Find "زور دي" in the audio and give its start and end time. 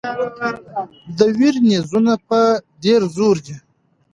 3.15-3.55